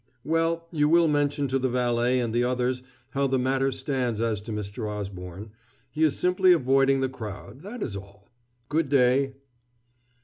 [0.23, 4.41] "Well, you will mention to the valet and the others how the matter stands as
[4.41, 4.89] to Mr.
[4.89, 5.51] Osborne.
[5.91, 8.27] He is simply avoiding the crowd that is all.
[8.67, 9.35] Good day."